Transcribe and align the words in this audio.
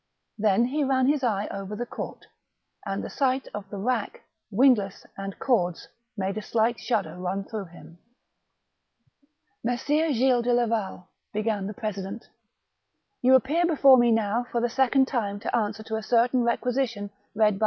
Then 0.39 0.65
he 0.65 0.83
ran 0.83 1.05
his 1.05 1.23
eye 1.23 1.47
over 1.51 1.75
the 1.75 1.85
court, 1.85 2.25
and 2.87 3.03
the 3.03 3.09
sight 3.11 3.47
of 3.53 3.69
the 3.69 3.77
rack, 3.77 4.21
windlass, 4.49 5.05
and 5.15 5.37
cords 5.37 5.87
made 6.17 6.39
a 6.39 6.41
slight 6.41 6.79
shudder 6.79 7.19
run 7.19 7.43
through 7.43 7.65
him." 7.65 7.99
Messire 9.63 10.11
Gilles 10.11 10.41
de 10.41 10.55
Laval," 10.55 11.07
began 11.33 11.67
the 11.67 11.75
president; 11.75 12.27
"you 13.21 13.35
appear 13.35 13.63
before 13.67 13.97
me 13.99 14.09
now 14.11 14.43
for 14.51 14.59
the 14.59 14.69
second 14.69 15.07
time 15.07 15.39
to 15.39 15.55
answer 15.55 15.83
to 15.83 15.95
a 15.95 16.01
certain 16.01 16.41
requisition 16.43 17.11
read 17.35 17.53
by 17.57 17.57
M. 17.57 17.59